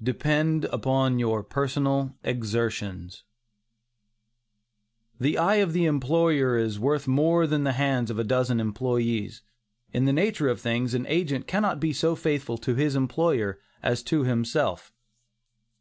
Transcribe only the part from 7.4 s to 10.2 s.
than the hands of a dozen employees. In the